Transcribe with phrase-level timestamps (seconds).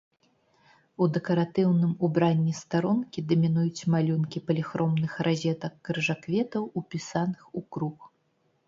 [1.05, 7.97] У дэкаратыўным убранні старонкі дамінуюць малюнкі паліхромных разетак-крыжакветаў, упісаных у круг.